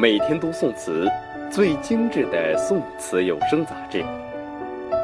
[0.00, 1.10] 每天读宋词，
[1.50, 4.04] 最精致的宋词有声杂志，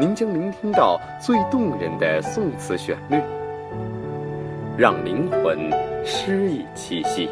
[0.00, 3.16] 您将聆听到最动人的宋词旋律，
[4.76, 5.70] 让灵魂
[6.04, 7.30] 诗意栖息。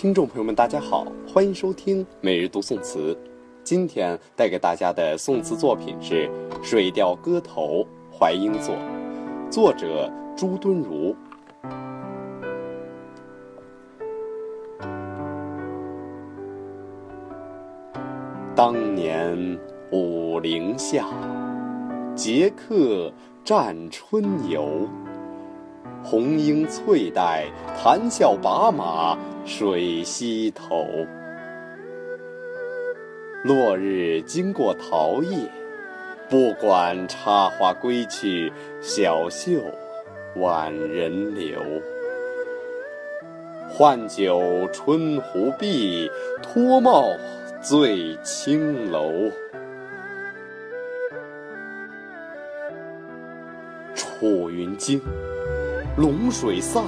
[0.00, 3.18] 听众朋友们，大家好，欢迎收听每日读宋词。
[3.64, 6.28] 今天带给大家的宋词作品是
[6.62, 7.84] 《水调歌头·
[8.16, 8.76] 淮阴作》，
[9.50, 11.16] 作者朱敦儒。
[18.54, 19.58] 当年
[19.90, 21.08] 武陵下，
[22.14, 23.12] 捷克
[23.42, 24.88] 战春游。
[26.10, 27.44] 红缨翠带，
[27.76, 30.86] 谈笑把马水西头。
[33.44, 35.36] 落日经过桃叶，
[36.26, 39.60] 不管插花归去，小袖
[40.36, 41.60] 挽人流。
[43.68, 46.10] 换酒春壶碧，
[46.42, 47.04] 脱帽
[47.60, 49.30] 醉青楼。
[53.94, 54.98] 楚云惊。
[55.98, 56.84] 龙水散，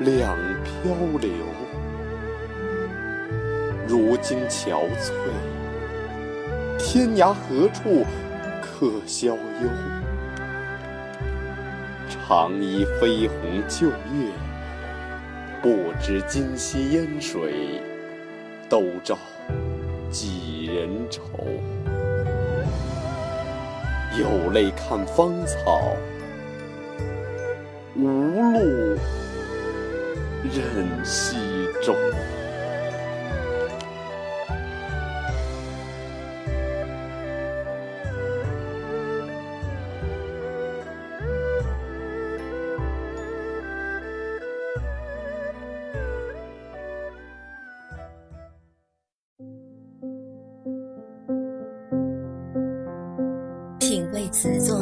[0.00, 1.30] 两漂流。
[3.86, 5.12] 如今憔悴，
[6.78, 8.06] 天涯何处
[8.62, 9.68] 可消忧？
[12.08, 14.32] 长忆飞鸿旧月，
[15.60, 17.82] 不知今夕烟水，
[18.66, 19.18] 都照
[20.10, 21.20] 几人愁？
[24.18, 25.94] 有泪看芳草。
[27.94, 28.96] 无路
[30.44, 31.36] 任西
[31.82, 31.94] 中。
[53.78, 54.80] 品味词作，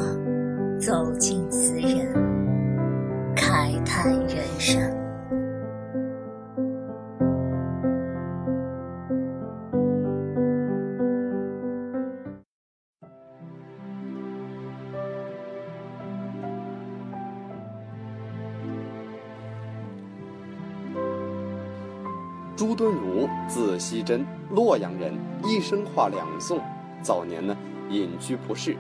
[22.60, 25.15] 朱敦儒，字希真，洛阳人，
[25.47, 26.60] 一生画两宋。
[27.00, 27.56] 早年呢，
[27.88, 28.76] 隐居蒲氏，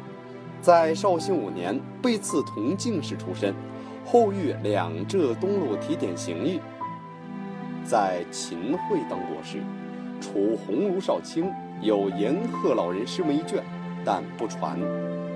[0.60, 3.54] 在绍兴五年被赐同进士出身。
[4.04, 6.60] 后遇两浙东路提点刑狱，
[7.82, 9.62] 在秦桧当国师，
[10.20, 13.64] 除鸿儒少卿有言鹤老人诗文一卷，
[14.04, 14.76] 但不传；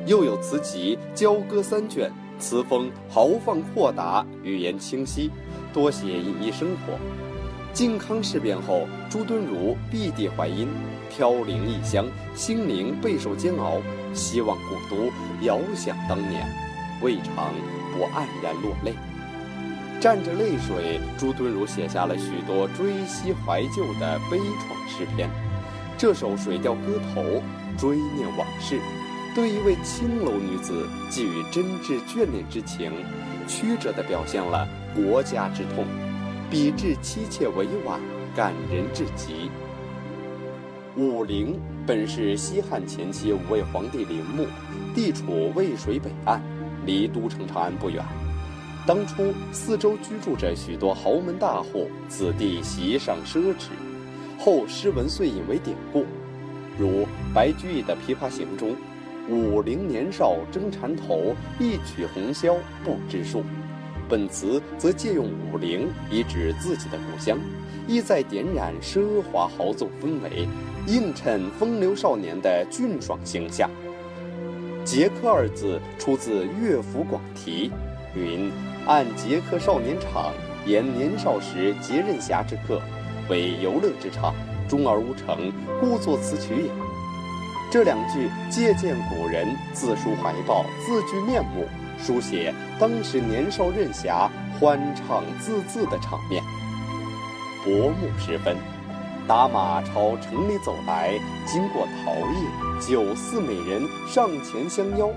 [0.05, 5.31] 又有词集交歌三卷，词风豪放阔达，语言清晰，
[5.73, 6.93] 多写隐逸生活。
[7.75, 10.69] 靖康事变后，朱敦儒避地淮阴，
[11.11, 13.83] 飘零异乡，心灵备受煎熬，
[14.15, 15.11] 希望故都，
[15.43, 16.47] 遥想当年，
[17.03, 17.53] 未尝。
[17.97, 18.93] 不黯然落泪，
[20.01, 25.31] 蘸着泪水，朱敦儒写下了许多追昔怀旧的悲怆诗篇。
[25.97, 27.23] 这首《水调歌头》
[27.79, 28.81] 追念往事，
[29.33, 32.91] 对一位青楼女子寄予真挚眷恋之情，
[33.47, 35.85] 曲折地表现了国家之痛，
[36.55, 38.01] 笔致凄切委婉，
[38.33, 39.51] 感人至极。
[40.97, 44.47] 武陵本是西汉前期五位皇帝陵墓，
[44.95, 46.41] 地处渭水北岸。
[46.87, 48.05] 离都城长安不远，
[48.87, 53.71] 当初四周居住着许多豪门大户，子弟席上奢侈。
[54.39, 56.07] 后诗文遂引为典故，
[56.79, 57.05] 如
[57.35, 58.77] 白居易的《琵琶行》中
[59.29, 62.55] ：“武陵年少争缠头，一曲红绡
[62.85, 63.43] 不知数。”
[64.09, 67.39] 本词则借用武陵以指自己的故乡，
[67.87, 70.49] 意在点染奢华豪纵氛围，
[70.87, 73.71] 映衬风流少年的俊爽形象。
[74.85, 77.73] 杰克二字出自乐府广题，
[78.15, 78.53] 云
[78.87, 80.33] ：“按杰克少年场，
[80.67, 82.83] 言年少时节任侠之客，
[83.31, 84.35] 为游乐之场，
[84.69, 86.71] 终而无成，故作此曲也。”
[87.73, 91.65] 这两句借鉴古人自抒怀抱、自具面目，
[91.99, 96.43] 书写当时年少任侠、欢畅自恣的场面。
[97.65, 98.57] 薄暮时分。
[99.27, 105.09] 打马朝城里走来，经过桃叶，酒肆美人上前相邀。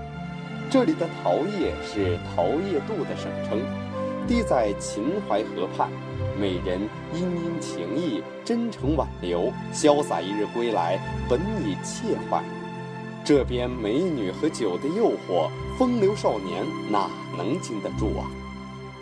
[0.70, 3.60] 这里的桃叶是桃叶渡的省称，
[4.26, 5.90] 地在秦淮河畔，
[6.40, 6.80] 美人
[7.12, 10.98] 殷殷情意，真诚挽留，潇洒一日归来，
[11.28, 12.42] 本已切怀。
[13.24, 15.48] 这边美女和酒的诱惑，
[15.78, 18.24] 风流少年哪能经得住啊？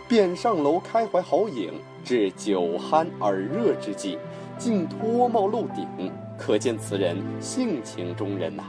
[0.09, 1.73] 便上楼开怀豪饮，
[2.05, 4.19] 至酒酣耳热之际，
[4.59, 8.65] 竟脱帽露顶，可见此人性情中人呐。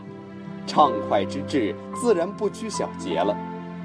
[0.65, 3.35] 畅快之至，自然不拘小节了。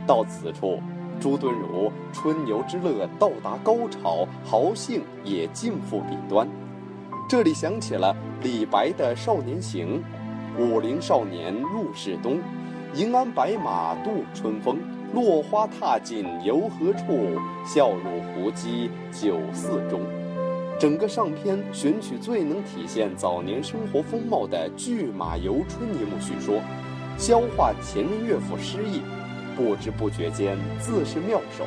[0.07, 0.81] 到此处，
[1.21, 6.49] 朱敦儒春游之乐到达高潮，豪兴也尽付笔端。
[7.29, 9.99] 这里想起了李白的《少年行》
[10.59, 12.41] ：“武陵少年入仕东，
[12.95, 14.79] 银鞍白马度春风。
[15.15, 17.39] 落花踏尽游何处？
[17.67, 20.01] 笑入胡姬酒肆中。”
[20.81, 26.61] 整个上篇选取最能体现早年生活风貌的《拒马游春》一幕叙说，
[27.19, 29.03] 消化前人乐府诗意。
[29.55, 31.67] 不知不觉间，自是妙手。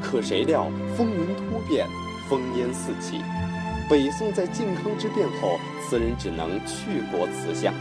[0.00, 1.86] 可谁料风云突变，
[2.28, 3.20] 烽烟四起。
[3.88, 7.72] 北宋在靖康之变后，此人只能去国辞乡，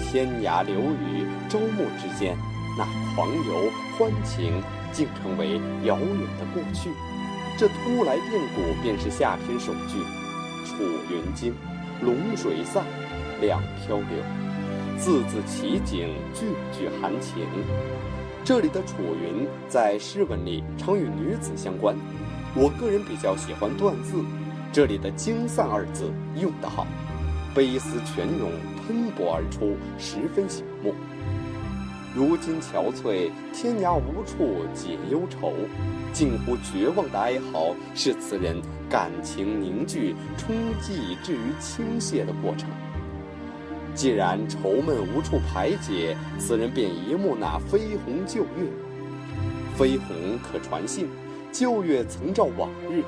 [0.00, 2.36] 天涯流语，朝暮之间，
[2.78, 2.84] 那
[3.14, 4.62] 狂游欢情
[4.92, 6.88] 竟成为遥远的过去。
[7.58, 9.98] 这突来变故，便是下篇首句
[10.64, 11.54] ：“楚云惊，
[12.00, 12.82] 龙水散，
[13.42, 14.06] 两漂流。”
[14.98, 17.46] 字字奇景，句句含情。
[18.42, 21.94] 这里的楚云在诗文里常与女子相关，
[22.54, 24.24] 我个人比较喜欢断字，
[24.72, 26.86] 这里的“惊散”二字用得好，
[27.54, 30.94] 悲思泉涌喷薄而出，十分醒目。
[32.14, 35.52] 如今憔悴，天涯无处解忧愁，
[36.14, 38.56] 近乎绝望的哀嚎，是词人
[38.88, 42.66] 感情凝聚、冲击至于倾泻的过程。
[43.94, 48.70] 既然愁闷无处排解，此人便一幕那飞鸿旧月。
[49.76, 51.08] 飞鸿可传信，
[51.52, 53.02] 旧月曾照往日，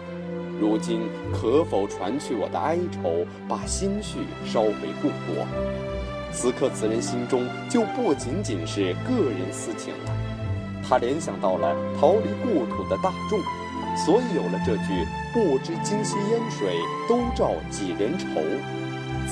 [0.61, 1.03] 如今
[1.33, 4.21] 可否传去我的哀愁，把心绪
[4.51, 5.47] 捎回故国？
[6.33, 10.12] 此刻此人心中就不仅仅是个人私情了，
[10.89, 13.39] 他联想到了逃离故土的大众，
[13.97, 16.77] 所以有了这句“不知今夕烟水，
[17.09, 18.27] 都照几人愁”。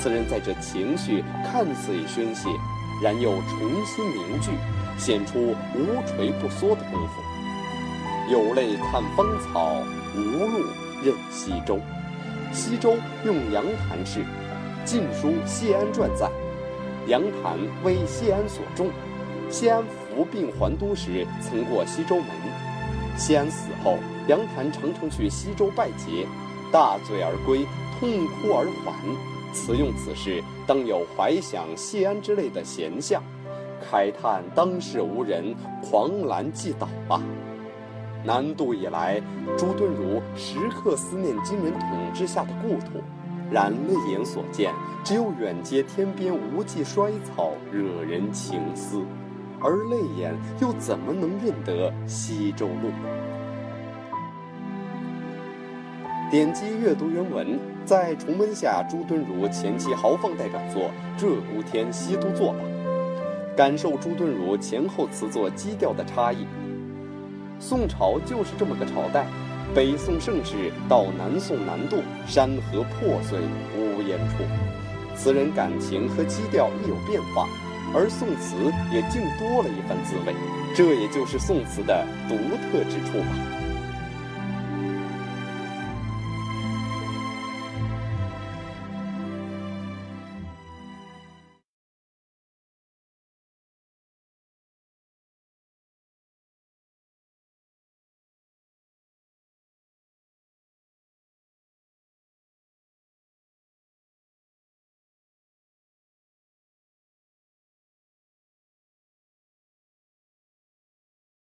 [0.01, 2.49] 此人在这情绪看似已宣泄，
[3.03, 4.51] 然又重新凝聚，
[4.99, 7.23] 显出无垂不缩的功夫。
[8.31, 9.75] 有泪看芳草，
[10.15, 10.65] 无路
[11.03, 11.79] 任西周。
[12.53, 14.21] 西周用杨谭氏，
[14.85, 16.31] 《晋书谢安传》载，
[17.07, 18.89] 杨谭为谢安所重。
[19.51, 22.27] 谢安服病还都时，曾过西周门。
[23.17, 26.27] 谢安死后，杨谭常常去西周拜谒，
[26.73, 27.67] 大醉而归，
[27.99, 28.93] 痛哭而还。
[29.55, 33.23] 此用此事，当有怀想谢安之类的闲相，
[33.85, 37.21] 慨叹当世无人，狂澜既倒啊！
[38.25, 39.21] 南渡以来，
[39.59, 43.03] 朱敦儒时刻思念金人统治下的故土，
[43.51, 44.73] 然泪眼所见，
[45.03, 49.03] 只有远接天边无际衰草，惹人情思，
[49.61, 52.93] 而泪眼又怎么能认得西周路？
[56.31, 60.91] 点击阅读原文，再重温下朱敦儒前期豪放代表作
[61.21, 62.65] 《鹧鸪天·西都作》吧，
[63.57, 66.47] 感受朱敦儒前后词作基调的差异。
[67.63, 69.25] 宋朝就是这么个朝代，
[69.73, 73.39] 北宋盛世到南宋南渡，山河破碎
[73.79, 74.43] 无烟处。
[75.17, 77.47] 词人感情和基调亦有变化，
[77.95, 78.57] 而宋词
[78.93, 80.35] 也竟多了一番滋味，
[80.75, 83.72] 这也就是宋词的独特之处吧。